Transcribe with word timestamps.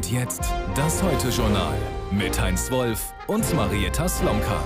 Und 0.00 0.10
jetzt 0.10 0.40
das 0.74 1.02
Heute-Journal 1.02 1.76
mit 2.10 2.40
Heinz 2.40 2.70
Wolf 2.70 3.12
und 3.26 3.54
Marietta 3.54 4.08
Slomka. 4.08 4.64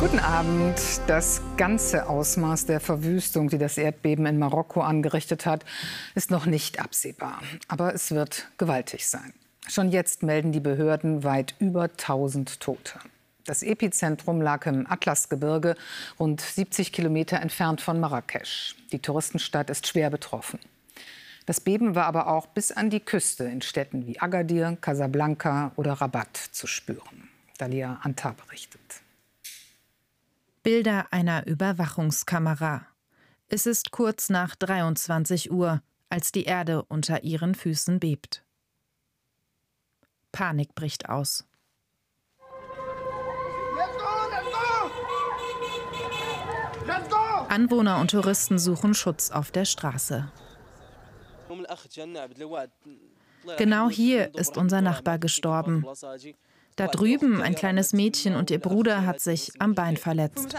Guten 0.00 0.18
Abend. 0.18 0.80
Das 1.06 1.42
ganze 1.58 2.08
Ausmaß 2.08 2.64
der 2.64 2.80
Verwüstung, 2.80 3.50
die 3.50 3.58
das 3.58 3.76
Erdbeben 3.76 4.24
in 4.24 4.38
Marokko 4.38 4.80
angerichtet 4.80 5.44
hat, 5.44 5.66
ist 6.14 6.30
noch 6.30 6.46
nicht 6.46 6.80
absehbar. 6.80 7.42
Aber 7.68 7.92
es 7.94 8.12
wird 8.12 8.48
gewaltig 8.56 9.06
sein. 9.08 9.34
Schon 9.68 9.90
jetzt 9.90 10.22
melden 10.22 10.52
die 10.52 10.60
Behörden 10.60 11.22
weit 11.22 11.54
über 11.58 11.82
1000 11.82 12.60
Tote. 12.60 12.98
Das 13.44 13.62
Epizentrum 13.62 14.40
lag 14.40 14.64
im 14.64 14.90
Atlasgebirge, 14.90 15.74
rund 16.18 16.40
70 16.40 16.94
Kilometer 16.94 17.42
entfernt 17.42 17.82
von 17.82 18.00
Marrakesch. 18.00 18.74
Die 18.90 19.00
Touristenstadt 19.00 19.68
ist 19.68 19.86
schwer 19.86 20.08
betroffen. 20.08 20.60
Das 21.50 21.60
Beben 21.60 21.96
war 21.96 22.04
aber 22.04 22.28
auch 22.28 22.46
bis 22.46 22.70
an 22.70 22.90
die 22.90 23.00
Küste 23.00 23.42
in 23.42 23.60
Städten 23.60 24.06
wie 24.06 24.20
Agadir, 24.20 24.78
Casablanca 24.80 25.72
oder 25.74 25.94
Rabat 25.94 26.36
zu 26.36 26.68
spüren. 26.68 27.28
Dalia 27.58 27.98
Antar 28.02 28.34
berichtet. 28.34 29.02
Bilder 30.62 31.08
einer 31.10 31.48
Überwachungskamera. 31.48 32.86
Es 33.48 33.66
ist 33.66 33.90
kurz 33.90 34.28
nach 34.30 34.54
23 34.54 35.50
Uhr, 35.50 35.82
als 36.08 36.30
die 36.30 36.44
Erde 36.44 36.84
unter 36.84 37.24
ihren 37.24 37.56
Füßen 37.56 37.98
bebt. 37.98 38.44
Panik 40.30 40.76
bricht 40.76 41.08
aus. 41.08 41.48
Anwohner 47.48 47.98
und 47.98 48.12
Touristen 48.12 48.60
suchen 48.60 48.94
Schutz 48.94 49.32
auf 49.32 49.50
der 49.50 49.64
Straße. 49.64 50.30
Genau 53.56 53.88
hier 53.88 54.34
ist 54.34 54.56
unser 54.56 54.80
Nachbar 54.80 55.18
gestorben. 55.18 55.84
Da 56.76 56.86
drüben 56.86 57.42
ein 57.42 57.54
kleines 57.54 57.92
Mädchen 57.92 58.34
und 58.34 58.50
ihr 58.50 58.58
Bruder 58.58 59.04
hat 59.04 59.20
sich 59.20 59.52
am 59.58 59.74
Bein 59.74 59.96
verletzt. 59.96 60.54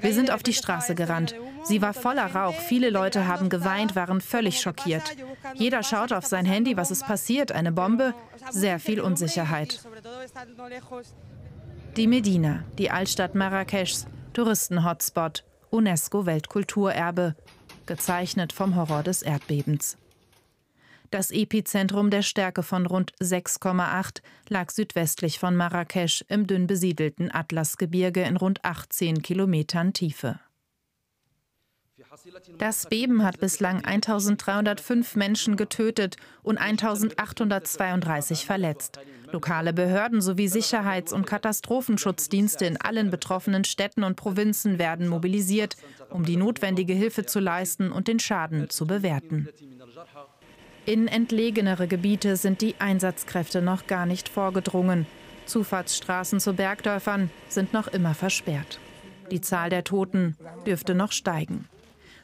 Wir 0.00 0.14
sind 0.14 0.30
auf 0.30 0.42
die 0.42 0.54
Straße 0.54 0.94
gerannt. 0.94 1.34
Sie 1.64 1.82
war 1.82 1.92
voller 1.92 2.34
Rauch. 2.34 2.54
Viele 2.54 2.90
Leute 2.90 3.26
haben 3.26 3.48
geweint, 3.48 3.94
waren 3.94 4.20
völlig 4.20 4.60
schockiert. 4.60 5.02
Jeder 5.54 5.82
schaut 5.82 6.12
auf 6.12 6.24
sein 6.24 6.46
Handy, 6.46 6.76
was 6.76 6.90
ist 6.90 7.06
passiert? 7.06 7.52
Eine 7.52 7.72
Bombe? 7.72 8.14
Sehr 8.50 8.78
viel 8.78 9.00
Unsicherheit. 9.00 9.80
Die 11.96 12.06
Medina, 12.06 12.64
die 12.78 12.90
Altstadt 12.90 13.34
Marrakeschs, 13.34 14.06
Touristen-Hotspot, 14.32 15.44
UNESCO-Weltkulturerbe, 15.70 17.34
gezeichnet 17.84 18.54
vom 18.54 18.76
Horror 18.76 19.02
des 19.02 19.20
Erdbebens. 19.22 19.98
Das 21.12 21.30
Epizentrum 21.30 22.08
der 22.08 22.22
Stärke 22.22 22.62
von 22.62 22.86
rund 22.86 23.12
6,8 23.20 24.22
lag 24.48 24.70
südwestlich 24.70 25.38
von 25.38 25.54
Marrakesch 25.54 26.24
im 26.28 26.46
dünn 26.46 26.66
besiedelten 26.66 27.30
Atlasgebirge 27.30 28.22
in 28.22 28.38
rund 28.38 28.64
18 28.64 29.20
Kilometern 29.20 29.92
Tiefe. 29.92 30.40
Das 32.56 32.88
Beben 32.88 33.24
hat 33.24 33.40
bislang 33.40 33.84
1305 33.84 35.14
Menschen 35.16 35.56
getötet 35.56 36.16
und 36.42 36.56
1832 36.56 38.46
verletzt. 38.46 38.98
Lokale 39.30 39.74
Behörden 39.74 40.22
sowie 40.22 40.48
Sicherheits- 40.48 41.12
und 41.12 41.26
Katastrophenschutzdienste 41.26 42.64
in 42.64 42.80
allen 42.80 43.10
betroffenen 43.10 43.64
Städten 43.64 44.02
und 44.02 44.16
Provinzen 44.16 44.78
werden 44.78 45.08
mobilisiert, 45.08 45.76
um 46.08 46.24
die 46.24 46.38
notwendige 46.38 46.94
Hilfe 46.94 47.26
zu 47.26 47.38
leisten 47.38 47.92
und 47.92 48.08
den 48.08 48.18
Schaden 48.18 48.70
zu 48.70 48.86
bewerten. 48.86 49.48
In 50.84 51.06
entlegenere 51.06 51.86
Gebiete 51.86 52.36
sind 52.36 52.60
die 52.60 52.74
Einsatzkräfte 52.80 53.62
noch 53.62 53.86
gar 53.86 54.04
nicht 54.04 54.28
vorgedrungen. 54.28 55.06
Zufahrtsstraßen 55.46 56.40
zu 56.40 56.54
Bergdörfern 56.54 57.30
sind 57.48 57.72
noch 57.72 57.86
immer 57.86 58.14
versperrt. 58.14 58.80
Die 59.30 59.40
Zahl 59.40 59.70
der 59.70 59.84
Toten 59.84 60.36
dürfte 60.66 60.96
noch 60.96 61.12
steigen. 61.12 61.68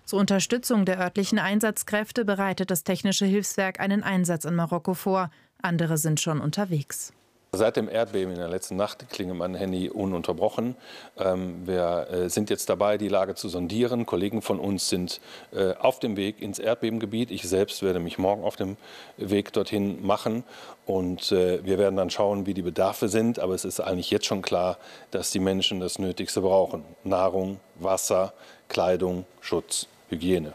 Zur 0.04 0.18
Unterstützung 0.18 0.84
der 0.84 0.98
örtlichen 0.98 1.38
Einsatzkräfte 1.38 2.24
bereitet 2.24 2.72
das 2.72 2.82
Technische 2.82 3.26
Hilfswerk 3.26 3.78
einen 3.78 4.02
Einsatz 4.02 4.44
in 4.44 4.56
Marokko 4.56 4.94
vor. 4.94 5.30
Andere 5.62 5.96
sind 5.96 6.20
schon 6.20 6.40
unterwegs. 6.40 7.12
Seit 7.50 7.76
dem 7.76 7.88
Erdbeben 7.88 8.34
in 8.34 8.38
der 8.38 8.48
letzten 8.48 8.76
Nacht 8.76 9.08
klingelt 9.08 9.38
mein 9.38 9.54
Handy 9.54 9.88
ununterbrochen. 9.88 10.76
Ähm, 11.16 11.66
wir 11.66 12.06
äh, 12.10 12.28
sind 12.28 12.50
jetzt 12.50 12.68
dabei, 12.68 12.98
die 12.98 13.08
Lage 13.08 13.36
zu 13.36 13.48
sondieren. 13.48 14.04
Kollegen 14.04 14.42
von 14.42 14.60
uns 14.60 14.90
sind 14.90 15.22
äh, 15.52 15.72
auf 15.72 15.98
dem 15.98 16.18
Weg 16.18 16.42
ins 16.42 16.58
Erdbebengebiet. 16.58 17.30
Ich 17.30 17.48
selbst 17.48 17.82
werde 17.82 18.00
mich 18.00 18.18
morgen 18.18 18.44
auf 18.44 18.56
dem 18.56 18.76
Weg 19.16 19.50
dorthin 19.54 20.04
machen. 20.04 20.44
Und 20.84 21.32
äh, 21.32 21.64
wir 21.64 21.78
werden 21.78 21.96
dann 21.96 22.10
schauen, 22.10 22.44
wie 22.44 22.52
die 22.52 22.60
Bedarfe 22.60 23.08
sind. 23.08 23.38
Aber 23.38 23.54
es 23.54 23.64
ist 23.64 23.80
eigentlich 23.80 24.10
jetzt 24.10 24.26
schon 24.26 24.42
klar, 24.42 24.76
dass 25.10 25.30
die 25.30 25.40
Menschen 25.40 25.80
das 25.80 25.98
Nötigste 25.98 26.42
brauchen. 26.42 26.84
Nahrung, 27.02 27.60
Wasser, 27.76 28.34
Kleidung, 28.68 29.24
Schutz, 29.40 29.86
Hygiene. 30.10 30.52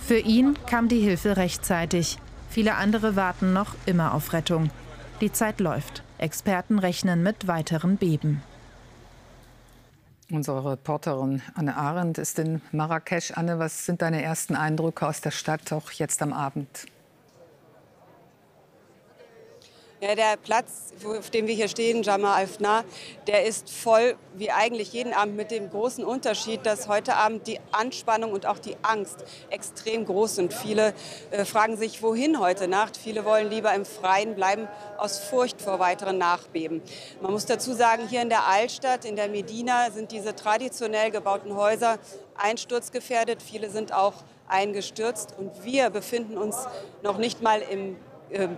Für 0.00 0.18
ihn 0.18 0.56
kam 0.64 0.88
die 0.88 1.00
Hilfe 1.00 1.36
rechtzeitig. 1.36 2.16
Viele 2.48 2.76
andere 2.76 3.14
warten 3.14 3.52
noch 3.52 3.74
immer 3.84 4.14
auf 4.14 4.32
Rettung. 4.32 4.70
Die 5.22 5.32
Zeit 5.32 5.60
läuft. 5.60 6.02
Experten 6.18 6.78
rechnen 6.78 7.22
mit 7.22 7.46
weiteren 7.46 7.96
Beben. 7.96 8.42
Unsere 10.30 10.72
Reporterin 10.72 11.40
Anne 11.54 11.74
Arendt 11.74 12.18
ist 12.18 12.38
in 12.38 12.60
Marrakesch. 12.70 13.30
Anne, 13.30 13.58
was 13.58 13.86
sind 13.86 14.02
deine 14.02 14.22
ersten 14.22 14.56
Eindrücke 14.56 15.06
aus 15.06 15.22
der 15.22 15.30
Stadt, 15.30 15.72
auch 15.72 15.90
jetzt 15.92 16.20
am 16.20 16.34
Abend? 16.34 16.86
Ja, 19.98 20.14
der 20.14 20.36
Platz, 20.36 20.92
auf 21.06 21.30
dem 21.30 21.46
wir 21.46 21.54
hier 21.54 21.68
stehen, 21.68 22.02
Jama 22.02 22.34
Alfna, 22.34 22.84
der 23.26 23.46
ist 23.46 23.70
voll 23.70 24.16
wie 24.34 24.50
eigentlich 24.50 24.92
jeden 24.92 25.14
Abend 25.14 25.36
mit 25.36 25.50
dem 25.50 25.70
großen 25.70 26.04
Unterschied, 26.04 26.66
dass 26.66 26.86
heute 26.86 27.16
Abend 27.16 27.46
die 27.46 27.58
Anspannung 27.72 28.32
und 28.32 28.44
auch 28.44 28.58
die 28.58 28.76
Angst 28.82 29.24
extrem 29.48 30.04
groß 30.04 30.36
sind. 30.36 30.52
Viele 30.52 30.92
äh, 31.30 31.46
fragen 31.46 31.78
sich, 31.78 32.02
wohin 32.02 32.38
heute 32.40 32.68
Nacht. 32.68 32.98
Viele 32.98 33.24
wollen 33.24 33.48
lieber 33.48 33.72
im 33.72 33.86
Freien 33.86 34.34
bleiben 34.34 34.68
aus 34.98 35.18
Furcht 35.18 35.62
vor 35.62 35.78
weiteren 35.78 36.18
Nachbeben. 36.18 36.82
Man 37.22 37.32
muss 37.32 37.46
dazu 37.46 37.72
sagen, 37.72 38.06
hier 38.06 38.20
in 38.20 38.28
der 38.28 38.46
Altstadt, 38.46 39.06
in 39.06 39.16
der 39.16 39.28
Medina, 39.28 39.90
sind 39.90 40.12
diese 40.12 40.36
traditionell 40.36 41.10
gebauten 41.10 41.56
Häuser 41.56 41.98
einsturzgefährdet. 42.36 43.42
Viele 43.42 43.70
sind 43.70 43.94
auch 43.94 44.12
eingestürzt 44.46 45.34
und 45.38 45.64
wir 45.64 45.88
befinden 45.88 46.36
uns 46.36 46.56
noch 47.02 47.16
nicht 47.16 47.40
mal 47.40 47.62
im 47.62 47.96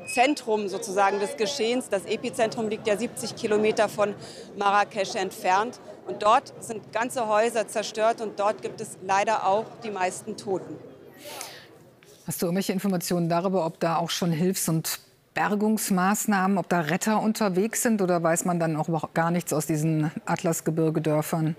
Zentrum 0.07 0.69
sozusagen 0.69 1.21
des 1.21 1.37
Geschehens. 1.37 1.89
Das 1.89 2.05
Epizentrum 2.07 2.69
liegt 2.69 2.87
ja 2.87 2.97
70 2.97 3.37
Kilometer 3.37 3.89
von 3.89 4.15
Marrakesch 4.57 5.15
entfernt. 5.15 5.79
Und 6.07 6.23
dort 6.23 6.55
sind 6.61 6.93
ganze 6.93 7.29
Häuser 7.29 7.69
zerstört 7.69 8.21
und 8.23 8.41
dort 8.41 8.63
gibt 8.63 8.81
es 8.81 8.97
leider 9.07 9.47
auch 9.47 9.67
die 9.85 9.91
meisten 9.91 10.37
Toten. 10.37 10.77
Hast 12.27 12.41
du 12.41 12.47
irgendwelche 12.47 12.73
Informationen 12.73 13.29
darüber, 13.29 13.67
ob 13.67 13.79
da 13.81 13.97
auch 13.97 14.11
schon 14.11 14.33
Hilfs- 14.33 14.69
und 14.69 15.01
Bergungsmaßnahmen, 15.35 16.59
ob 16.59 16.69
da 16.69 16.81
Retter 16.81 17.23
unterwegs 17.23 17.83
sind 17.83 18.03
oder 18.03 18.23
weiß 18.23 18.45
man 18.45 18.59
dann 18.59 18.77
auch 18.77 19.13
gar 19.15 19.31
nichts 19.31 19.53
aus 19.53 19.67
diesen 19.67 20.11
Atlasgebirgedörfern? 20.25 21.57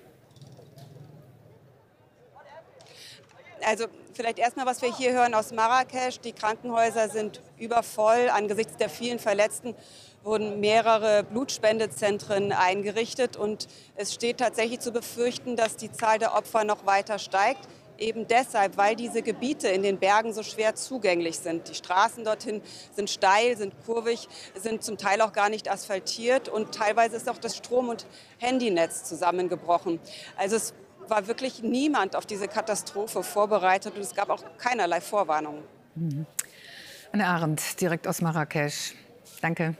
Also 3.69 3.85
vielleicht 4.15 4.39
erstmal, 4.39 4.65
was 4.65 4.81
wir 4.81 4.91
hier 4.97 5.13
hören 5.13 5.35
aus 5.35 5.51
Marrakesch. 5.51 6.19
Die 6.21 6.31
Krankenhäuser 6.31 7.07
sind 7.07 7.39
übervoll. 7.59 8.27
Angesichts 8.33 8.77
der 8.77 8.89
vielen 8.89 9.19
Verletzten 9.19 9.75
wurden 10.23 10.59
mehrere 10.59 11.23
Blutspendezentren 11.23 12.51
eingerichtet. 12.51 13.37
Und 13.37 13.67
es 13.95 14.11
steht 14.11 14.39
tatsächlich 14.39 14.79
zu 14.79 14.91
befürchten, 14.91 15.55
dass 15.55 15.75
die 15.75 15.91
Zahl 15.91 16.17
der 16.17 16.33
Opfer 16.33 16.63
noch 16.63 16.87
weiter 16.87 17.19
steigt. 17.19 17.67
Eben 17.99 18.27
deshalb, 18.27 18.75
weil 18.75 18.95
diese 18.95 19.21
Gebiete 19.21 19.67
in 19.67 19.83
den 19.83 19.99
Bergen 19.99 20.33
so 20.33 20.41
schwer 20.41 20.73
zugänglich 20.73 21.37
sind. 21.37 21.69
Die 21.69 21.75
Straßen 21.75 22.23
dorthin 22.23 22.63
sind 22.95 23.11
steil, 23.11 23.55
sind 23.55 23.75
kurvig, 23.85 24.27
sind 24.55 24.83
zum 24.83 24.97
Teil 24.97 25.21
auch 25.21 25.33
gar 25.33 25.49
nicht 25.49 25.69
asphaltiert 25.69 26.49
und 26.49 26.73
teilweise 26.73 27.17
ist 27.17 27.29
auch 27.29 27.37
das 27.37 27.55
Strom- 27.55 27.89
und 27.89 28.07
Handynetz 28.39 29.03
zusammengebrochen. 29.03 29.99
Also 30.37 30.55
es 30.55 30.73
war 31.09 31.27
wirklich 31.27 31.63
niemand 31.63 32.15
auf 32.15 32.25
diese 32.25 32.47
Katastrophe 32.47 33.23
vorbereitet 33.23 33.95
und 33.95 34.01
es 34.01 34.15
gab 34.15 34.29
auch 34.29 34.43
keinerlei 34.57 35.01
Vorwarnungen. 35.01 35.63
Mhm. 35.95 36.25
Anne 37.11 37.25
Arendt, 37.25 37.81
direkt 37.81 38.07
aus 38.07 38.21
Marrakesch. 38.21 38.93
Danke. 39.41 39.75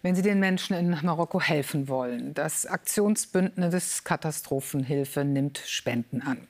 Wenn 0.00 0.14
Sie 0.14 0.22
den 0.22 0.38
Menschen 0.38 0.76
in 0.76 0.96
Marokko 1.02 1.40
helfen 1.40 1.88
wollen, 1.88 2.32
das 2.32 2.66
Aktionsbündnis 2.66 4.04
Katastrophenhilfe 4.04 5.24
nimmt 5.24 5.58
Spenden 5.66 6.22
an. 6.22 6.46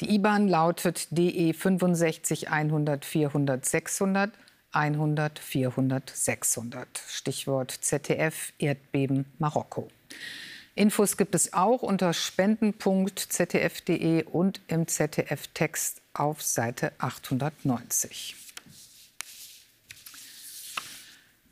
Die 0.00 0.14
IBAN 0.14 0.48
lautet 0.48 1.08
DE 1.10 1.52
65 1.54 2.50
100 2.50 3.04
400 3.04 3.64
600 3.64 4.32
100 4.72 5.38
400 5.38 6.10
600. 6.10 7.02
Stichwort 7.08 7.70
ZDF 7.70 8.52
Erdbeben 8.58 9.24
Marokko. 9.38 9.88
Infos 10.76 11.16
gibt 11.16 11.36
es 11.36 11.52
auch 11.52 11.82
unter 11.82 12.12
spenden.zf.de 12.12 14.24
und 14.24 14.60
im 14.66 14.88
ZDF-Text 14.88 16.02
auf 16.14 16.42
Seite 16.42 16.90
890. 16.98 18.34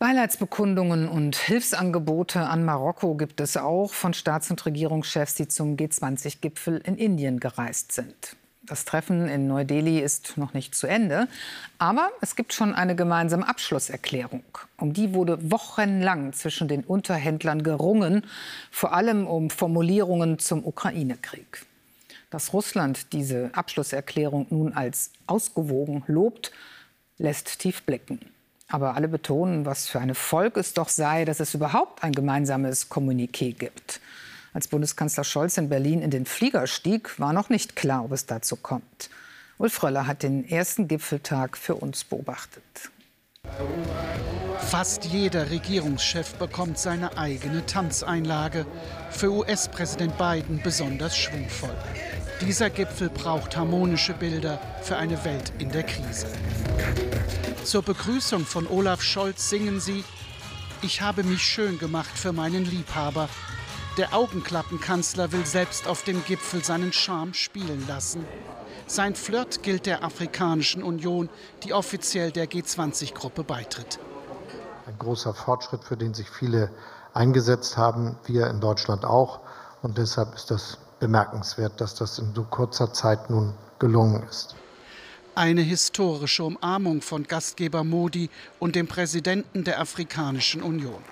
Beileidsbekundungen 0.01 1.09
und 1.09 1.37
Hilfsangebote 1.37 2.41
an 2.41 2.65
Marokko 2.65 3.15
gibt 3.15 3.41
es 3.41 3.57
auch 3.57 3.93
von 3.93 4.13
Staats- 4.13 4.51
und 4.51 4.67
Regierungschefs, 4.67 5.37
die 5.37 5.47
zum 5.47 5.77
G20-Gipfel 5.77 6.79
in 6.79 6.97
Indien 6.97 7.39
gereist 7.39 7.93
sind. 7.93 8.37
Das 8.64 8.85
Treffen 8.85 9.29
in 9.29 9.49
Neu-Delhi 9.49 9.99
ist 9.99 10.37
noch 10.37 10.55
nicht 10.55 10.76
zu 10.76 10.87
Ende, 10.87 11.26
aber 11.79 12.11
es 12.20 12.37
gibt 12.37 12.53
schon 12.53 12.75
eine 12.75 12.94
gemeinsame 12.94 13.49
Abschlusserklärung. 13.49 14.44
Um 14.76 14.93
die 14.93 15.14
wurde 15.14 15.50
wochenlang 15.50 16.32
zwischen 16.32 16.69
den 16.69 16.85
Unterhändlern 16.85 17.64
gerungen, 17.64 18.25
vor 18.70 18.93
allem 18.93 19.26
um 19.26 19.50
Formulierungen 19.50 20.38
zum 20.38 20.64
Ukraine-Krieg. 20.64 21.67
Dass 22.31 22.53
Russland 22.53 23.12
diese 23.12 23.50
Abschlusserklärung 23.53 24.47
nun 24.50 24.73
als 24.75 25.11
ausgewogen 25.26 26.05
lobt, 26.06 26.53
lässt 27.19 27.58
tief 27.58 27.82
blicken. 27.82 28.20
Aber 28.69 28.94
alle 28.94 29.08
betonen, 29.08 29.67
was 29.67 29.88
für 29.88 29.99
ein 29.99 30.08
Erfolg 30.08 30.56
es 30.56 30.73
doch 30.73 30.88
sei, 30.88 31.25
dass 31.25 31.41
es 31.41 31.53
überhaupt 31.53 32.05
ein 32.05 32.12
gemeinsames 32.12 32.88
Kommuniqué 32.88 33.55
gibt. 33.55 34.00
Als 34.55 34.69
Bundeskanzler 34.69 35.25
Scholz 35.25 35.57
in 35.57 35.69
Berlin 35.69 36.03
in 36.03 36.11
den 36.11 36.27
Flieger 36.27 36.67
stieg, 36.67 37.19
war 37.19 37.33
noch 37.33 37.49
nicht 37.49 37.75
klar, 37.75 38.05
ob 38.05 38.13
es 38.13 38.27
dazu 38.27 38.57
kommt. 38.57 39.09
Ulf 39.57 39.83
Röller 39.83 40.07
hat 40.07 40.23
den 40.23 40.47
ersten 40.49 40.89
Gipfeltag 40.89 41.57
für 41.57 41.77
uns 41.77 42.05
beobachtet. 42.05 42.91
Fast 44.59 45.05
jeder 45.05 45.51
Regierungschef 45.51 46.35
bekommt 46.35 46.79
seine 46.79 47.17
eigene 47.17 47.65
Tanzeinlage. 47.65 48.67
Für 49.11 49.31
US-Präsident 49.31 50.17
Biden 50.19 50.61
besonders 50.63 51.17
schwungvoll. 51.17 51.77
Dieser 52.41 52.71
Gipfel 52.71 53.09
braucht 53.09 53.57
harmonische 53.57 54.15
Bilder 54.15 54.59
für 54.83 54.97
eine 54.97 55.23
Welt 55.25 55.53
in 55.59 55.71
der 55.71 55.83
Krise. 55.83 56.27
Zur 57.65 57.83
Begrüßung 57.83 58.45
von 58.45 58.67
Olaf 58.67 59.03
Scholz 59.03 59.49
singen 59.49 59.81
sie 59.81 60.05
Ich 60.83 61.01
habe 61.01 61.23
mich 61.23 61.43
schön 61.43 61.79
gemacht 61.79 62.17
für 62.19 62.33
meinen 62.33 62.65
Liebhaber. 62.65 63.29
Der 63.99 64.15
Augenklappenkanzler 64.15 65.33
will 65.33 65.44
selbst 65.44 65.87
auf 65.87 66.03
dem 66.03 66.25
Gipfel 66.25 66.65
seinen 66.65 66.94
Charme 66.94 67.35
spielen 67.35 67.87
lassen. 67.87 68.25
Sein 68.87 69.15
Flirt 69.15 69.62
gilt 69.62 69.85
der 69.85 70.03
Afrikanischen 70.03 70.83
Union, 70.83 71.29
die 71.62 71.75
offiziell 71.75 72.33
der 72.33 72.49
G20-Gruppe 72.49 73.44
beitritt. 73.44 73.99
Ein 74.87 74.99
großer 74.99 75.35
Fortschritt, 75.35 75.85
für 75.85 75.99
den 75.99 76.15
sich 76.15 76.31
viele 76.31 76.71
eingesetzt 77.12 77.77
haben, 77.77 78.17
wir 78.25 78.47
in 78.47 78.61
Deutschland 78.61 79.05
auch. 79.05 79.41
Und 79.83 79.99
deshalb 79.99 80.35
ist 80.35 80.50
das 80.50 80.79
bemerkenswert, 80.99 81.79
dass 81.79 81.94
das 81.94 82.19
in 82.19 82.35
so 82.35 82.44
kurzer 82.44 82.94
Zeit 82.94 83.29
nun 83.29 83.53
gelungen 83.79 84.23
ist. 84.23 84.56
Eine 85.35 85.61
historische 85.61 86.44
Umarmung 86.44 87.03
von 87.03 87.25
Gastgeber 87.25 87.85
Modi 87.85 88.31
und 88.59 88.75
dem 88.75 88.87
Präsidenten 88.87 89.65
der 89.65 89.81
Afrikanischen 89.81 90.62
Union. 90.62 91.03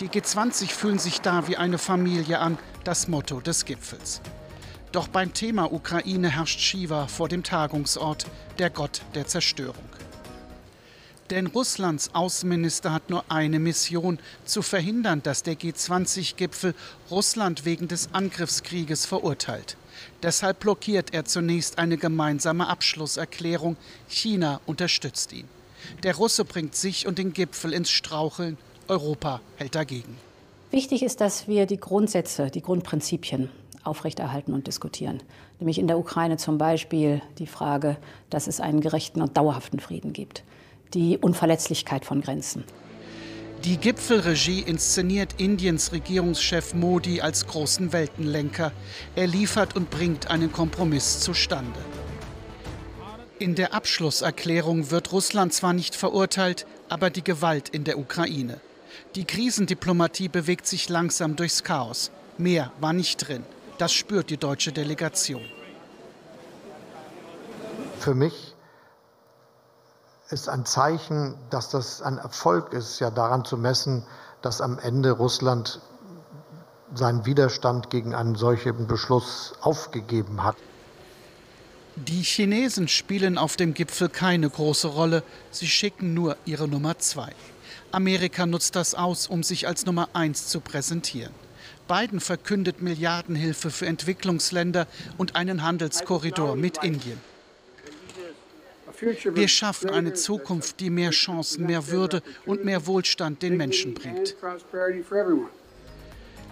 Die 0.00 0.08
G20 0.08 0.70
fühlen 0.70 0.98
sich 0.98 1.20
da 1.20 1.46
wie 1.48 1.56
eine 1.56 1.78
Familie 1.78 2.38
an, 2.38 2.58
das 2.84 3.08
Motto 3.08 3.40
des 3.40 3.64
Gipfels. 3.64 4.20
Doch 4.92 5.08
beim 5.08 5.32
Thema 5.32 5.72
Ukraine 5.72 6.28
herrscht 6.28 6.60
Shiva 6.60 7.08
vor 7.08 7.28
dem 7.28 7.42
Tagungsort, 7.42 8.26
der 8.58 8.70
Gott 8.70 9.02
der 9.14 9.26
Zerstörung. 9.26 9.88
Denn 11.30 11.46
Russlands 11.46 12.10
Außenminister 12.12 12.92
hat 12.92 13.08
nur 13.08 13.24
eine 13.28 13.58
Mission, 13.58 14.18
zu 14.44 14.62
verhindern, 14.62 15.22
dass 15.22 15.42
der 15.42 15.54
G20-Gipfel 15.54 16.74
Russland 17.10 17.64
wegen 17.64 17.88
des 17.88 18.10
Angriffskrieges 18.12 19.06
verurteilt. 19.06 19.76
Deshalb 20.22 20.60
blockiert 20.60 21.14
er 21.14 21.24
zunächst 21.24 21.78
eine 21.78 21.96
gemeinsame 21.96 22.68
Abschlusserklärung. 22.68 23.76
China 24.08 24.60
unterstützt 24.66 25.32
ihn. 25.32 25.48
Der 26.02 26.14
Russe 26.16 26.44
bringt 26.44 26.74
sich 26.74 27.06
und 27.06 27.18
den 27.18 27.32
Gipfel 27.32 27.72
ins 27.72 27.90
Straucheln 27.90 28.58
Europa 28.88 29.40
hält 29.56 29.74
dagegen. 29.74 30.16
Wichtig 30.70 31.02
ist, 31.02 31.20
dass 31.20 31.46
wir 31.46 31.66
die 31.66 31.76
Grundsätze, 31.76 32.50
die 32.50 32.62
Grundprinzipien 32.62 33.48
aufrechterhalten 33.84 34.54
und 34.54 34.66
diskutieren. 34.66 35.22
Nämlich 35.60 35.78
in 35.78 35.86
der 35.86 35.98
Ukraine 35.98 36.36
zum 36.36 36.58
Beispiel 36.58 37.22
die 37.38 37.46
Frage, 37.46 37.96
dass 38.30 38.46
es 38.46 38.60
einen 38.60 38.80
gerechten 38.80 39.22
und 39.22 39.36
dauerhaften 39.36 39.78
Frieden 39.78 40.12
gibt. 40.12 40.42
Die 40.94 41.18
Unverletzlichkeit 41.18 42.04
von 42.04 42.22
Grenzen. 42.22 42.64
Die 43.64 43.78
Gipfelregie 43.78 44.60
inszeniert 44.60 45.36
Indiens 45.38 45.92
Regierungschef 45.92 46.74
Modi 46.74 47.20
als 47.20 47.46
großen 47.46 47.92
Weltenlenker. 47.92 48.72
Er 49.16 49.26
liefert 49.26 49.74
und 49.74 49.90
bringt 49.90 50.30
einen 50.30 50.52
Kompromiss 50.52 51.20
zustande. 51.20 51.80
In 53.38 53.54
der 53.54 53.72
Abschlusserklärung 53.74 54.90
wird 54.90 55.12
Russland 55.12 55.52
zwar 55.54 55.72
nicht 55.72 55.94
verurteilt, 55.94 56.66
aber 56.88 57.10
die 57.10 57.24
Gewalt 57.24 57.68
in 57.70 57.84
der 57.84 57.98
Ukraine. 57.98 58.60
Die 59.14 59.24
Krisendiplomatie 59.24 60.28
bewegt 60.28 60.66
sich 60.66 60.88
langsam 60.88 61.36
durchs 61.36 61.62
Chaos. 61.62 62.10
Mehr 62.38 62.72
war 62.80 62.92
nicht 62.92 63.28
drin. 63.28 63.44
Das 63.78 63.92
spürt 63.92 64.30
die 64.30 64.36
deutsche 64.36 64.72
Delegation. 64.72 65.42
Für 67.98 68.14
mich 68.14 68.54
ist 70.30 70.48
ein 70.48 70.64
Zeichen, 70.66 71.34
dass 71.50 71.70
das 71.70 72.02
ein 72.02 72.18
Erfolg 72.18 72.72
ist, 72.72 73.00
ja 73.00 73.10
daran 73.10 73.44
zu 73.44 73.56
messen, 73.56 74.04
dass 74.42 74.60
am 74.60 74.78
Ende 74.78 75.12
Russland 75.12 75.80
seinen 76.94 77.24
Widerstand 77.26 77.90
gegen 77.90 78.14
einen 78.14 78.34
solchen 78.34 78.86
Beschluss 78.86 79.54
aufgegeben 79.60 80.42
hat. 80.44 80.56
Die 81.96 82.22
Chinesen 82.22 82.88
spielen 82.88 83.38
auf 83.38 83.56
dem 83.56 83.72
Gipfel 83.72 84.08
keine 84.08 84.50
große 84.50 84.88
Rolle. 84.88 85.22
Sie 85.50 85.68
schicken 85.68 86.12
nur 86.12 86.36
ihre 86.44 86.66
Nummer 86.66 86.98
zwei. 86.98 87.32
Amerika 87.92 88.46
nutzt 88.46 88.76
das 88.76 88.94
aus, 88.94 89.26
um 89.26 89.42
sich 89.42 89.66
als 89.66 89.86
Nummer 89.86 90.08
eins 90.12 90.48
zu 90.48 90.60
präsentieren. 90.60 91.32
Biden 91.88 92.20
verkündet 92.20 92.80
Milliardenhilfe 92.80 93.70
für 93.70 93.86
Entwicklungsländer 93.86 94.86
und 95.18 95.36
einen 95.36 95.62
Handelskorridor 95.62 96.56
mit 96.56 96.82
Indien. 96.82 97.20
Wir 99.34 99.48
schaffen 99.48 99.90
eine 99.90 100.14
Zukunft, 100.14 100.80
die 100.80 100.90
mehr 100.90 101.10
Chancen, 101.10 101.66
mehr 101.66 101.88
Würde 101.88 102.22
und 102.46 102.64
mehr 102.64 102.86
Wohlstand 102.86 103.42
den 103.42 103.56
Menschen 103.56 103.94
bringt. 103.94 104.34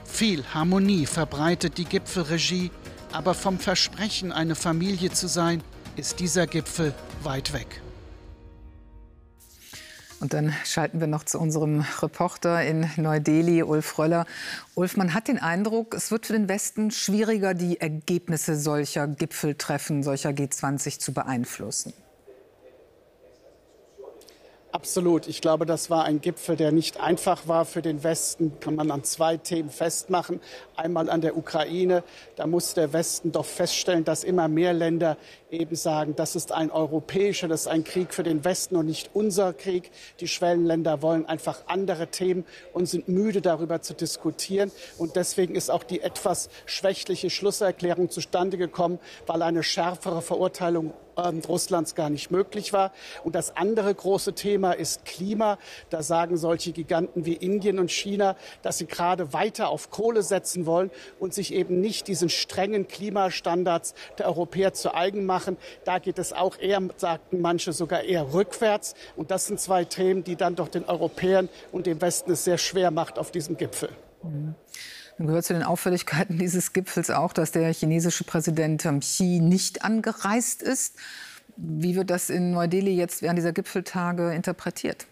Viel 0.05 0.45
Harmonie 0.53 1.07
verbreitet 1.07 1.79
die 1.79 1.85
Gipfelregie, 1.85 2.71
aber 3.13 3.35
vom 3.35 3.59
Versprechen, 3.59 4.33
eine 4.33 4.55
Familie 4.55 5.11
zu 5.11 5.29
sein, 5.29 5.63
ist 5.97 6.21
dieser 6.21 6.47
Gipfel 6.47 6.95
weit 7.23 7.53
weg. 7.53 7.82
Und 10.23 10.35
dann 10.35 10.55
schalten 10.65 11.01
wir 11.01 11.09
noch 11.09 11.25
zu 11.25 11.41
unserem 11.41 11.85
Reporter 12.01 12.65
in 12.65 12.89
Neu-Delhi, 12.97 13.65
Ulf 13.65 13.99
Röller. 13.99 14.25
Ulf, 14.77 14.97
man 14.97 15.15
hat 15.15 15.27
den 15.27 15.41
Eindruck, 15.41 15.95
es 15.95 16.13
wird 16.13 16.27
für 16.27 16.35
den 16.35 16.49
Westen 16.49 16.93
schwieriger, 16.93 17.55
die 17.55 17.81
Ergebnisse 17.81 18.55
solcher 18.55 19.09
Gipfeltreffen, 19.09 20.05
solcher 20.05 20.31
G20 20.31 21.01
zu 21.01 21.13
beeinflussen. 21.13 21.93
Absolut. 24.83 25.29
Ich 25.29 25.41
glaube, 25.41 25.65
das 25.65 25.91
war 25.91 26.07
ein 26.07 26.21
Gipfel, 26.21 26.57
der 26.57 26.73
nicht 26.73 26.99
einfach 26.99 27.47
war 27.47 27.65
für 27.67 27.83
den 27.83 28.03
Westen. 28.03 28.59
Kann 28.59 28.75
man 28.75 28.91
an 28.91 29.05
zwei 29.05 29.37
Themen 29.37 29.71
festmachen. 29.71 30.41
Einmal 30.75 31.09
an 31.09 31.21
der 31.21 31.37
Ukraine. 31.37 32.03
Da 32.35 32.49
muss 32.49 32.75
der 32.75 32.93
Westen 32.93 33.31
doch 33.31 33.45
feststellen, 33.45 34.03
dass 34.03 34.25
immer 34.25 34.49
mehr 34.49 34.73
Länder 34.73 35.19
eben 35.53 35.77
sagen, 35.77 36.17
das 36.17 36.35
ist 36.35 36.51
ein 36.51 36.73
europäischer, 36.73 37.47
das 37.47 37.63
ist 37.63 37.67
ein 37.69 37.85
Krieg 37.85 38.13
für 38.13 38.25
den 38.25 38.45
Westen 38.45 38.75
und 38.75 38.87
nicht 38.87 39.11
unser 39.15 39.53
Krieg. 39.53 39.93
Die 40.19 40.27
Schwellenländer 40.27 41.01
wollen 41.01 41.27
einfach 41.27 41.61
andere 41.69 42.09
Themen 42.09 42.45
und 42.73 42.87
sind 42.87 43.07
müde 43.07 43.41
darüber 43.41 43.83
zu 43.83 43.95
diskutieren. 43.95 44.73
Und 44.99 45.15
deswegen 45.15 45.55
ist 45.55 45.71
auch 45.71 45.85
die 45.85 46.01
etwas 46.01 46.51
schwächliche 46.67 47.31
Schlusserklärung 47.31 48.11
zustande 48.11 48.59
gekommen, 48.59 48.99
weil 49.29 49.43
eine 49.43 49.63
schärfere 49.63 50.23
Verurteilung 50.23 50.93
ähm, 51.17 51.41
Russlands 51.49 51.95
gar 51.95 52.11
nicht 52.11 52.31
möglich 52.31 52.73
war. 52.73 52.93
Und 53.25 53.35
das 53.35 53.57
andere 53.57 53.95
große 53.95 54.35
Thema 54.35 54.73
ist 54.73 55.05
Klima. 55.05 55.59
Da 55.91 56.03
sagen 56.03 56.37
solche 56.37 56.73
Giganten 56.73 57.25
wie 57.25 57.35
Indien 57.35 57.79
und 57.79 57.91
China, 57.91 58.37
dass 58.63 58.79
sie 58.79 58.87
gerade 58.87 59.33
weiter 59.33 59.69
auf 59.69 59.91
Kohle 59.91 60.23
setzen 60.23 60.67
wollen 60.67 60.91
und 61.21 61.35
sich 61.35 61.53
eben 61.55 61.81
nicht 61.81 62.09
diesen 62.09 62.29
strengen 62.29 62.89
Klimastandards 62.89 63.95
der 64.19 64.27
Europäer 64.27 64.73
zu 64.73 64.95
eigen 64.95 65.25
machen. 65.25 65.57
Da 65.85 65.99
geht 65.99 66.19
es 66.19 66.33
auch 66.33 66.59
eher, 66.59 66.81
sagten 66.97 67.41
manche, 67.41 67.73
sogar 67.73 68.03
eher 68.03 68.33
rückwärts. 68.33 68.95
Und 69.17 69.31
das 69.31 69.47
sind 69.47 69.61
zwei 69.61 69.85
Themen, 69.85 70.25
die 70.25 70.37
dann 70.37 70.57
doch 70.57 70.69
den 70.69 70.85
Europäern 70.85 71.49
und 71.71 71.87
dem 71.87 72.01
Westen 72.01 72.33
es 72.33 72.45
sehr 72.45 72.59
schwer 72.59 72.91
macht 72.91 73.19
auf 73.19 73.31
diesem 73.31 73.57
Gipfel. 73.57 73.91
Mhm. 74.23 74.55
Dann 75.19 75.27
gehört 75.27 75.45
zu 75.45 75.53
den 75.53 75.63
Auffälligkeiten 75.63 76.39
dieses 76.39 76.73
Gipfels 76.73 77.11
auch, 77.11 77.33
dass 77.33 77.53
der 77.53 77.73
chinesische 77.73 78.25
Präsident 78.25 78.87
Xi 79.01 79.41
nicht 79.41 79.85
angereist 79.85 80.63
ist. 80.63 80.97
Wie 81.57 81.97
wird 81.97 82.11
das 82.11 82.31
in 82.31 82.51
Neu-Delhi 82.53 82.95
jetzt 82.95 83.23
während 83.23 83.39
dieser 83.39 83.53
Gipfeltage 83.53 84.33
interpretiert? 84.33 85.07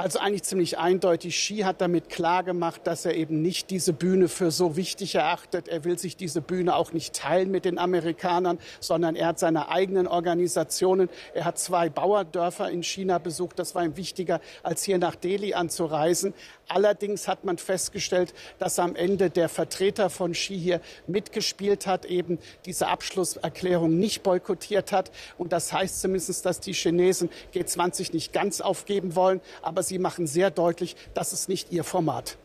Also 0.00 0.20
eigentlich 0.20 0.44
ziemlich 0.44 0.78
eindeutig. 0.78 1.34
Xi 1.34 1.56
hat 1.64 1.80
damit 1.80 2.08
klargemacht, 2.08 2.86
dass 2.86 3.04
er 3.04 3.16
eben 3.16 3.42
nicht 3.42 3.68
diese 3.70 3.92
Bühne 3.92 4.28
für 4.28 4.52
so 4.52 4.76
wichtig 4.76 5.16
erachtet. 5.16 5.66
Er 5.66 5.82
will 5.82 5.98
sich 5.98 6.16
diese 6.16 6.40
Bühne 6.40 6.76
auch 6.76 6.92
nicht 6.92 7.16
teilen 7.16 7.50
mit 7.50 7.64
den 7.64 7.78
Amerikanern, 7.78 8.60
sondern 8.78 9.16
er 9.16 9.26
hat 9.26 9.40
seine 9.40 9.70
eigenen 9.70 10.06
Organisationen. 10.06 11.08
Er 11.34 11.46
hat 11.46 11.58
zwei 11.58 11.88
Bauerdörfer 11.88 12.70
in 12.70 12.84
China 12.84 13.18
besucht. 13.18 13.58
Das 13.58 13.74
war 13.74 13.84
ihm 13.84 13.96
wichtiger, 13.96 14.40
als 14.62 14.84
hier 14.84 14.98
nach 14.98 15.16
Delhi 15.16 15.54
anzureisen. 15.54 16.32
Allerdings 16.68 17.26
hat 17.26 17.44
man 17.44 17.58
festgestellt, 17.58 18.34
dass 18.60 18.78
am 18.78 18.94
Ende 18.94 19.30
der 19.30 19.48
Vertreter 19.48 20.10
von 20.10 20.30
Xi 20.30 20.56
hier 20.56 20.80
mitgespielt 21.08 21.88
hat, 21.88 22.04
eben 22.04 22.38
diese 22.66 22.86
Abschlusserklärung 22.86 23.98
nicht 23.98 24.22
boykottiert 24.22 24.92
hat. 24.92 25.10
Und 25.38 25.52
das 25.52 25.72
heißt 25.72 26.00
zumindest, 26.00 26.46
dass 26.46 26.60
die 26.60 26.74
Chinesen 26.74 27.30
G20 27.52 28.12
nicht 28.12 28.32
ganz 28.32 28.60
aufgeben 28.60 29.16
wollen. 29.16 29.40
Aber 29.60 29.82
sie 29.88 29.98
machen 29.98 30.26
sehr 30.26 30.50
deutlich, 30.50 30.96
das 31.14 31.32
ist 31.32 31.48
nicht 31.48 31.72
ihr 31.72 31.84
Format. 31.84 32.36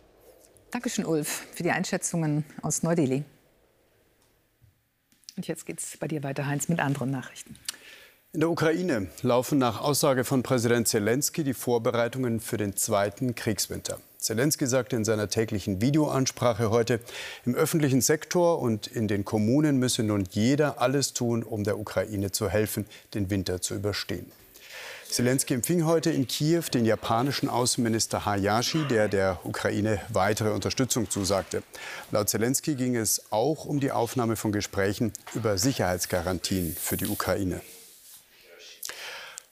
Dankeschön, 0.71 1.05
Ulf, 1.05 1.45
für 1.53 1.63
die 1.63 1.71
Einschätzungen 1.71 2.45
aus 2.61 2.81
Neu-Delhi. 2.81 3.23
Und 5.35 5.47
jetzt 5.47 5.65
geht 5.65 5.79
es 5.79 5.97
bei 5.97 6.07
dir 6.07 6.23
weiter, 6.23 6.47
Heinz, 6.47 6.67
mit 6.69 6.79
anderen 6.79 7.11
Nachrichten. 7.11 7.55
In 8.31 8.39
der 8.39 8.49
Ukraine 8.49 9.09
laufen 9.21 9.59
nach 9.59 9.81
Aussage 9.81 10.23
von 10.23 10.41
Präsident 10.41 10.87
Zelensky 10.87 11.43
die 11.43 11.53
Vorbereitungen 11.53 12.39
für 12.39 12.57
den 12.57 12.75
zweiten 12.75 13.35
Kriegswinter. 13.35 13.99
Zelensky 14.17 14.65
sagte 14.65 14.95
in 14.95 15.05
seiner 15.05 15.27
täglichen 15.27 15.81
Videoansprache 15.81 16.71
heute, 16.71 16.99
im 17.45 17.53
öffentlichen 17.53 18.01
Sektor 18.01 18.59
und 18.59 18.87
in 18.87 19.07
den 19.07 19.25
Kommunen 19.25 19.77
müsse 19.77 20.01
nun 20.01 20.25
jeder 20.31 20.81
alles 20.81 21.13
tun, 21.13 21.43
um 21.43 21.63
der 21.63 21.77
Ukraine 21.77 22.31
zu 22.31 22.49
helfen, 22.49 22.87
den 23.13 23.29
Winter 23.29 23.61
zu 23.61 23.75
überstehen. 23.75 24.31
Zelensky 25.13 25.53
empfing 25.53 25.85
heute 25.85 26.09
in 26.09 26.25
Kiew 26.25 26.63
den 26.73 26.85
japanischen 26.85 27.47
Außenminister 27.47 28.25
Hayashi, 28.25 28.87
der 28.87 29.07
der 29.07 29.37
Ukraine 29.43 30.01
weitere 30.09 30.49
Unterstützung 30.49 31.07
zusagte. 31.07 31.61
Laut 32.09 32.29
Zelensky 32.29 32.73
ging 32.73 32.95
es 32.95 33.31
auch 33.31 33.65
um 33.65 33.79
die 33.79 33.91
Aufnahme 33.91 34.35
von 34.35 34.51
Gesprächen 34.51 35.13
über 35.35 35.59
Sicherheitsgarantien 35.59 36.75
für 36.75 36.97
die 36.97 37.05
Ukraine. 37.05 37.61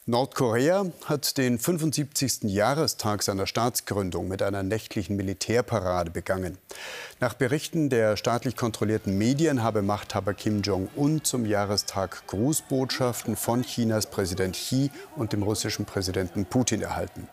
Nordkorea 0.07 0.87
hat 1.05 1.37
den 1.37 1.59
75. 1.59 2.45
Jahrestag 2.45 3.21
seiner 3.21 3.45
Staatsgründung 3.45 4.27
mit 4.27 4.41
einer 4.41 4.63
nächtlichen 4.63 5.15
Militärparade 5.15 6.09
begangen. 6.09 6.57
Nach 7.19 7.35
Berichten 7.35 7.91
der 7.91 8.17
staatlich 8.17 8.55
kontrollierten 8.55 9.15
Medien 9.15 9.61
habe 9.61 9.83
Machthaber 9.83 10.33
Kim 10.33 10.63
Jong-un 10.63 11.23
zum 11.23 11.45
Jahrestag 11.45 12.25
Grußbotschaften 12.25 13.35
von 13.35 13.61
Chinas 13.61 14.07
Präsident 14.07 14.55
Xi 14.55 14.89
und 15.15 15.33
dem 15.33 15.43
russischen 15.43 15.85
Präsidenten 15.85 16.45
Putin 16.45 16.81
erhalten. 16.81 17.27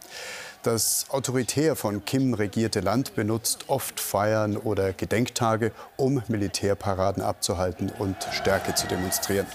Das 0.62 1.06
autoritär 1.08 1.74
von 1.74 2.04
Kim 2.04 2.34
regierte 2.34 2.80
Land 2.80 3.14
benutzt 3.14 3.64
oft 3.68 3.98
Feiern 3.98 4.58
oder 4.58 4.92
Gedenktage, 4.92 5.72
um 5.96 6.22
Militärparaden 6.28 7.22
abzuhalten 7.22 7.90
und 7.98 8.16
Stärke 8.30 8.74
zu 8.74 8.86
demonstrieren. 8.88 9.46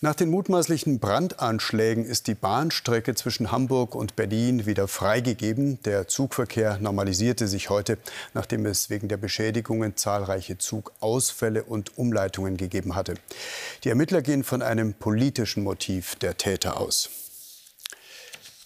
Nach 0.00 0.14
den 0.14 0.30
mutmaßlichen 0.30 1.00
Brandanschlägen 1.00 2.04
ist 2.04 2.28
die 2.28 2.36
Bahnstrecke 2.36 3.16
zwischen 3.16 3.50
Hamburg 3.50 3.96
und 3.96 4.14
Berlin 4.14 4.64
wieder 4.64 4.86
freigegeben. 4.86 5.82
Der 5.82 6.06
Zugverkehr 6.06 6.78
normalisierte 6.78 7.48
sich 7.48 7.68
heute, 7.68 7.98
nachdem 8.32 8.64
es 8.66 8.90
wegen 8.90 9.08
der 9.08 9.16
Beschädigungen 9.16 9.96
zahlreiche 9.96 10.56
Zugausfälle 10.56 11.64
und 11.64 11.98
Umleitungen 11.98 12.56
gegeben 12.56 12.94
hatte. 12.94 13.14
Die 13.82 13.88
Ermittler 13.88 14.22
gehen 14.22 14.44
von 14.44 14.62
einem 14.62 14.94
politischen 14.94 15.64
Motiv 15.64 16.14
der 16.14 16.36
Täter 16.36 16.80
aus. 16.80 17.10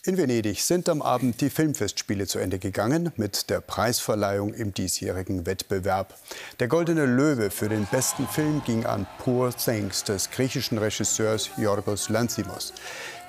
In 0.04 0.16
Venedig 0.16 0.64
sind 0.64 0.88
am 0.88 1.00
Abend 1.00 1.40
die 1.40 1.48
Filmfestspiele 1.48 2.26
zu 2.26 2.40
Ende 2.40 2.58
gegangen 2.58 3.12
mit 3.14 3.48
der 3.50 3.60
Preisverleihung 3.60 4.52
im 4.52 4.74
diesjährigen 4.74 5.46
Wettbewerb. 5.46 6.18
Der 6.58 6.66
Goldene 6.66 7.06
Löwe 7.06 7.50
für 7.52 7.68
den 7.68 7.86
besten 7.86 8.26
Film 8.26 8.62
ging 8.66 8.84
an 8.84 9.06
Poor 9.20 9.54
Things 9.56 10.02
des 10.02 10.32
griechischen 10.32 10.78
Regisseurs 10.78 11.50
Yorgos 11.56 12.08
Lanthimos. 12.08 12.72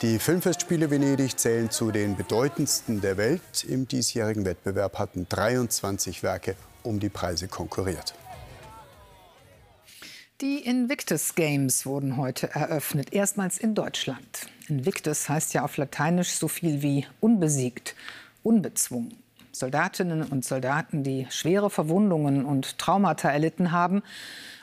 Die 0.02 0.18
Filmfestspiele 0.18 0.90
Venedig 0.90 1.38
zählen 1.38 1.70
zu 1.70 1.92
den 1.92 2.18
bedeutendsten 2.18 3.02
der 3.02 3.18
Welt. 3.18 3.64
Im 3.70 3.88
diesjährigen 3.88 4.44
Wettbewerb 4.44 4.98
hatten 4.98 5.28
23 5.30 6.24
Werke 6.24 6.56
um 6.82 7.00
die 7.00 7.10
Preise 7.10 7.48
konkurriert. 7.48 8.16
Die 10.44 10.58
Invictus 10.58 11.36
Games 11.36 11.86
wurden 11.86 12.18
heute 12.18 12.54
eröffnet, 12.54 13.14
erstmals 13.14 13.58
in 13.58 13.76
Deutschland. 13.76 14.48
Invictus 14.68 15.30
heißt 15.30 15.54
ja 15.54 15.64
auf 15.64 15.78
Lateinisch 15.78 16.32
so 16.32 16.50
viel 16.50 16.82
wie 16.82 17.08
unbesiegt, 17.22 17.96
unbezwungen. 18.44 19.16
Soldatinnen 19.54 20.22
und 20.24 20.44
Soldaten, 20.44 21.06
die 21.06 21.28
schwere 21.30 21.70
Verwundungen 21.70 22.44
und 22.44 22.78
Traumata 22.78 23.30
erlitten 23.30 23.72
haben 23.72 24.04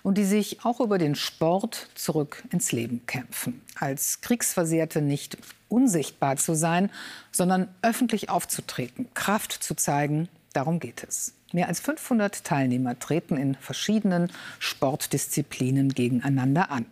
und 0.02 0.18
die 0.18 0.26
sich 0.26 0.66
auch 0.66 0.80
über 0.80 0.98
den 0.98 1.14
Sport 1.14 1.88
zurück 1.94 2.44
ins 2.52 2.72
Leben 2.72 3.06
kämpfen. 3.06 3.62
Als 3.74 4.20
Kriegsversehrte 4.20 5.00
nicht 5.00 5.38
unsichtbar 5.70 6.36
zu 6.36 6.54
sein, 6.54 6.90
sondern 7.32 7.68
öffentlich 7.80 8.28
aufzutreten, 8.28 9.08
Kraft 9.14 9.52
zu 9.52 9.74
zeigen, 9.74 10.28
darum 10.52 10.80
geht 10.80 11.04
es. 11.04 11.34
Mehr 11.52 11.68
als 11.68 11.80
500 11.80 12.44
Teilnehmer 12.44 12.98
treten 12.98 13.36
in 13.36 13.54
verschiedenen 13.54 14.30
Sportdisziplinen 14.58 15.90
gegeneinander 15.94 16.70
an. 16.70 16.86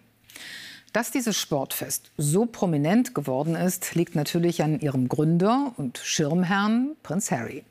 Dass 0.93 1.11
dieses 1.11 1.39
Sportfest 1.39 2.11
so 2.17 2.47
prominent 2.47 3.15
geworden 3.15 3.55
ist, 3.55 3.95
liegt 3.95 4.15
natürlich 4.15 4.63
an 4.63 4.81
ihrem 4.81 5.09
Gründer 5.09 5.75
und 5.77 5.99
Schirmherrn 5.99 6.97
Prinz 7.03 7.31
Harry. 7.31 7.65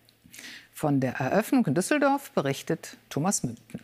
Von 0.74 1.00
der 1.00 1.14
Eröffnung 1.16 1.66
in 1.66 1.74
Düsseldorf 1.74 2.32
berichtet 2.32 2.98
Thomas 3.10 3.44
Münden. 3.44 3.82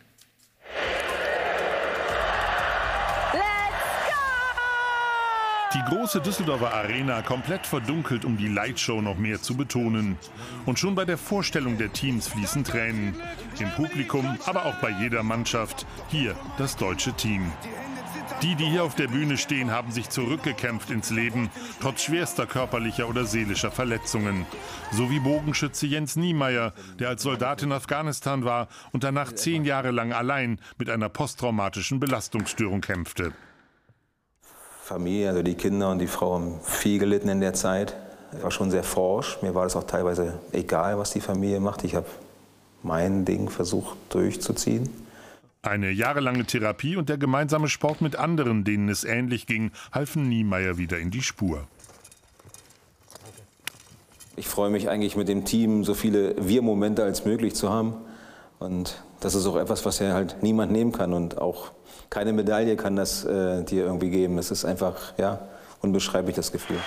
Die 5.74 5.82
große 5.82 6.20
Düsseldorfer 6.20 6.72
Arena 6.72 7.22
komplett 7.22 7.66
verdunkelt, 7.66 8.24
um 8.24 8.36
die 8.36 8.46
Lightshow 8.46 9.02
noch 9.02 9.18
mehr 9.18 9.42
zu 9.42 9.56
betonen. 9.56 10.16
Und 10.66 10.78
schon 10.78 10.94
bei 10.94 11.04
der 11.04 11.18
Vorstellung 11.18 11.78
der 11.78 11.92
Teams 11.92 12.28
fließen 12.28 12.62
Tränen. 12.62 13.16
Im 13.58 13.70
Publikum, 13.72 14.38
aber 14.46 14.66
auch 14.66 14.76
bei 14.76 14.90
jeder 14.90 15.24
Mannschaft. 15.24 15.84
Hier 16.08 16.36
das 16.58 16.76
deutsche 16.76 17.12
Team. 17.14 17.50
Die, 18.40 18.54
die 18.54 18.66
hier 18.66 18.84
auf 18.84 18.94
der 18.94 19.08
Bühne 19.08 19.36
stehen, 19.36 19.72
haben 19.72 19.90
sich 19.90 20.10
zurückgekämpft 20.10 20.90
ins 20.90 21.10
Leben, 21.10 21.50
trotz 21.80 22.04
schwerster 22.04 22.46
körperlicher 22.46 23.08
oder 23.08 23.24
seelischer 23.24 23.72
Verletzungen. 23.72 24.46
So 24.92 25.10
wie 25.10 25.18
Bogenschütze 25.18 25.86
Jens 25.86 26.14
Niemeyer, 26.14 26.72
der 27.00 27.08
als 27.08 27.22
Soldat 27.22 27.62
in 27.62 27.72
Afghanistan 27.72 28.44
war 28.44 28.68
und 28.92 29.02
danach 29.02 29.32
zehn 29.32 29.64
Jahre 29.64 29.90
lang 29.90 30.12
allein 30.12 30.60
mit 30.78 30.88
einer 30.88 31.08
posttraumatischen 31.08 31.98
Belastungsstörung 31.98 32.80
kämpfte. 32.80 33.32
Familie, 34.84 35.30
also 35.30 35.42
die 35.42 35.54
Kinder 35.54 35.90
und 35.90 35.98
die 35.98 36.06
Frau 36.06 36.34
haben 36.34 36.60
viel 36.62 36.98
gelitten 36.98 37.30
in 37.30 37.40
der 37.40 37.54
Zeit. 37.54 37.96
Ich 38.36 38.42
war 38.42 38.50
schon 38.50 38.70
sehr 38.70 38.84
forsch. 38.84 39.38
Mir 39.40 39.54
war 39.54 39.64
das 39.64 39.76
auch 39.76 39.84
teilweise 39.84 40.40
egal, 40.52 40.98
was 40.98 41.10
die 41.10 41.22
Familie 41.22 41.58
macht. 41.58 41.84
Ich 41.84 41.94
habe 41.94 42.04
mein 42.82 43.24
Ding 43.24 43.48
versucht 43.48 43.96
durchzuziehen. 44.10 44.90
Eine 45.62 45.90
jahrelange 45.90 46.44
Therapie 46.44 46.96
und 46.96 47.08
der 47.08 47.16
gemeinsame 47.16 47.68
Sport 47.68 48.02
mit 48.02 48.16
anderen, 48.16 48.64
denen 48.64 48.90
es 48.90 49.04
ähnlich 49.04 49.46
ging, 49.46 49.70
halfen 49.90 50.28
Niemeyer 50.28 50.76
wieder 50.76 50.98
in 50.98 51.10
die 51.10 51.22
Spur. 51.22 51.66
Ich 54.36 54.48
freue 54.48 54.68
mich 54.68 54.90
eigentlich 54.90 55.16
mit 55.16 55.28
dem 55.28 55.46
Team, 55.46 55.84
so 55.84 55.94
viele 55.94 56.34
Wir-Momente 56.46 57.04
als 57.04 57.24
möglich 57.24 57.54
zu 57.54 57.70
haben. 57.70 57.94
Und 58.58 59.02
das 59.20 59.34
ist 59.34 59.46
auch 59.46 59.56
etwas, 59.56 59.86
was 59.86 59.98
ja 60.00 60.12
halt 60.12 60.42
niemand 60.42 60.72
nehmen 60.72 60.92
kann. 60.92 61.14
Und 61.14 61.38
auch 61.38 61.70
keine 62.10 62.32
Medaille 62.32 62.76
kann 62.76 62.96
das 62.96 63.24
äh, 63.24 63.64
dir 63.64 63.84
irgendwie 63.84 64.10
geben. 64.10 64.38
Es 64.38 64.50
ist 64.50 64.64
einfach, 64.64 65.14
ja, 65.18 65.48
unbeschreiblich 65.80 66.36
das 66.36 66.52
Gefühl. 66.52 66.78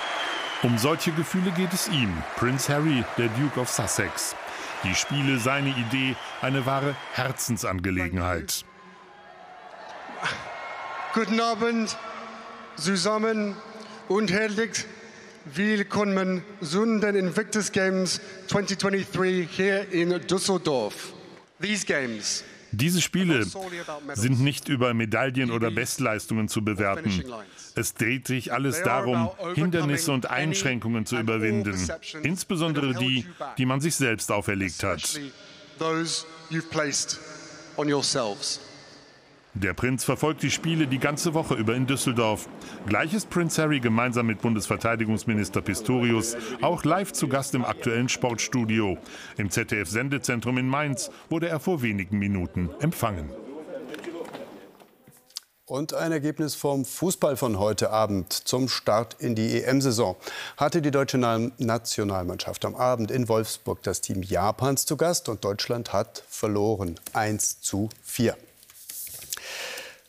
Um 0.64 0.78
solche 0.78 1.12
Gefühle 1.12 1.52
geht 1.52 1.72
es 1.72 1.88
ihm, 1.88 2.12
Prince 2.36 2.74
Harry, 2.74 3.04
der 3.18 3.28
Duke 3.30 3.60
of 3.60 3.70
Sussex. 3.70 4.36
Die 4.84 4.96
Spiele 4.96 5.40
seine 5.40 5.70
Idee, 5.70 6.16
eine 6.42 6.66
wahre 6.66 6.96
Herzensangelegenheit. 7.14 8.64
Guten 11.14 11.40
Abend 11.40 11.96
zusammen 12.76 13.56
und 14.08 14.32
herzlich 14.32 14.86
willkommen 15.46 16.44
zu 16.62 16.86
den 16.86 17.16
Invictus 17.16 17.72
Games 17.72 18.20
2023 18.48 19.50
hier 19.50 19.92
in 19.92 20.10
Düsseldorf. 20.28 21.14
These 21.62 21.86
games 21.86 22.44
diese 22.78 23.02
Spiele 23.02 23.46
sind 24.14 24.40
nicht 24.40 24.70
über 24.70 24.94
Medaillen 24.94 25.52
oder 25.52 25.72
Bestleistungen 25.72 26.48
zu 26.48 26.64
bewerten. 26.64 27.24
Es 27.76 27.94
dreht 27.94 28.28
sich 28.28 28.54
alles 28.54 28.82
darum, 28.84 29.30
Hindernisse 29.56 30.12
und 30.12 30.30
Einschränkungen 30.30 31.06
zu 31.06 31.18
überwinden, 31.18 31.78
insbesondere 32.24 32.94
die, 32.94 33.26
die 33.58 33.66
man 33.66 33.82
sich 33.82 33.96
selbst 33.96 34.32
auferlegt 34.32 34.84
hat. 34.84 35.20
Der 39.64 39.74
Prinz 39.74 40.04
verfolgt 40.04 40.44
die 40.44 40.52
Spiele 40.52 40.86
die 40.86 41.00
ganze 41.00 41.34
Woche 41.34 41.56
über 41.56 41.74
in 41.74 41.88
Düsseldorf. 41.88 42.48
Gleich 42.86 43.16
ist 43.16 43.32
Prinz 43.32 43.58
Harry 43.58 43.80
gemeinsam 43.80 44.28
mit 44.28 44.40
Bundesverteidigungsminister 44.40 45.64
Pistorius 45.64 46.38
auch 46.62 46.84
live 46.84 47.12
zu 47.12 47.28
Gast 47.28 47.56
im 47.56 47.66
aktuellen 47.66 48.08
Sportstudio. 48.08 49.00
Im 49.36 49.50
ZDF-Sendezentrum 49.50 50.60
in 50.60 50.68
Mainz 50.68 51.10
wurde 51.30 51.50
er 51.50 51.60
vor 51.60 51.82
wenigen 51.82 52.20
Minuten 52.20 52.70
empfangen. 52.82 53.32
Und 55.66 55.96
ein 55.96 56.12
Ergebnis 56.12 56.54
vom 56.54 56.86
Fußball 56.86 57.36
von 57.36 57.58
heute 57.58 57.90
Abend 57.90 58.32
zum 58.32 58.70
Start 58.70 59.16
in 59.20 59.34
die 59.34 59.64
EM-Saison. 59.64 60.18
Hatte 60.58 60.84
die 60.84 60.92
deutsche 60.92 61.18
Nationalmannschaft 61.18 62.64
am 62.64 62.76
Abend 62.76 63.10
in 63.10 63.28
Wolfsburg 63.28 63.82
das 63.82 64.02
Team 64.02 64.22
Japans 64.22 64.86
zu 64.86 64.98
Gast 64.98 65.28
und 65.30 65.44
Deutschland 65.44 65.94
hat 65.94 66.24
verloren. 66.30 67.00
1 67.14 67.62
zu 67.62 67.90
4. 68.04 68.38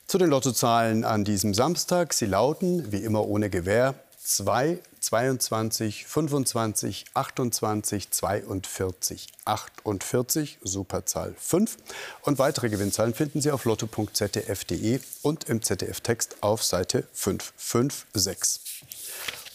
Zu 0.09 0.17
den 0.17 0.31
Lottozahlen 0.31 1.05
an 1.05 1.23
diesem 1.23 1.53
Samstag. 1.53 2.15
Sie 2.15 2.25
lauten, 2.25 2.91
wie 2.91 3.05
immer 3.05 3.29
ohne 3.29 3.51
Gewähr, 3.51 3.95
2, 4.25 4.79
22, 5.01 6.07
25, 6.07 7.05
28, 7.13 8.11
42, 8.11 9.27
48, 9.45 10.59
Superzahl 10.63 11.35
5. 11.39 11.77
Und 12.23 12.39
weitere 12.39 12.71
Gewinnzahlen 12.71 13.13
finden 13.13 13.43
Sie 13.43 13.51
auf 13.51 13.67
lotto.zdf.de 13.67 15.01
und 15.21 15.45
im 15.45 15.61
ZDF-Text 15.61 16.39
auf 16.41 16.65
Seite 16.65 17.07
556. 17.13 18.85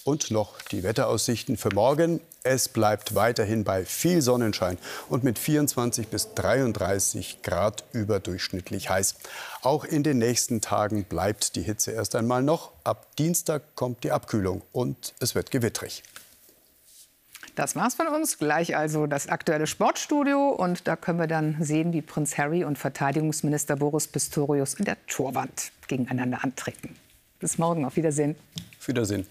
Und 0.06 0.32
noch 0.32 0.62
die 0.62 0.84
Wetteraussichten 0.84 1.56
für 1.56 1.74
morgen. 1.74 2.20
Es 2.44 2.68
bleibt 2.68 3.16
weiterhin 3.16 3.64
bei 3.64 3.86
viel 3.86 4.22
Sonnenschein 4.22 4.78
und 5.08 5.24
mit 5.24 5.40
24 5.40 6.10
bis 6.10 6.34
33 6.34 7.42
Grad 7.42 7.86
überdurchschnittlich 7.94 8.90
heiß. 8.90 9.16
Auch 9.62 9.86
in 9.86 10.04
den 10.04 10.18
nächsten 10.18 10.60
Tagen 10.60 11.06
bleibt 11.06 11.56
die 11.56 11.62
Hitze 11.62 11.92
erst 11.92 12.16
einmal 12.16 12.44
noch. 12.44 12.74
Ab 12.84 13.16
Dienstag 13.16 13.76
kommt 13.76 14.04
die 14.04 14.12
Abkühlung 14.12 14.62
und 14.74 15.14
es 15.22 15.36
wird 15.36 15.52
gewittrig. 15.52 16.04
Das 17.56 17.78
war's 17.78 17.96
von 17.96 18.08
uns. 18.08 18.40
Gleich 18.40 18.76
also 18.76 19.08
das 19.08 19.30
aktuelle 19.30 19.68
Sportstudio. 19.68 20.50
Und 20.50 20.86
da 20.88 20.98
können 20.98 21.20
wir 21.20 21.28
dann 21.28 21.56
sehen, 21.62 21.94
wie 21.94 22.02
Prinz 22.02 22.38
Harry 22.38 22.66
und 22.66 22.78
Verteidigungsminister 22.78 23.78
Boris 23.78 24.08
Pistorius 24.08 24.74
in 24.74 24.84
der 24.84 24.98
Torwand 25.08 25.72
gegeneinander 25.88 26.44
antreten. 26.44 26.96
Bis 27.40 27.58
morgen. 27.58 27.86
Auf 27.86 27.96
Wiedersehen. 27.96 28.36
Auf 28.80 28.88
Wiedersehen. 28.88 29.28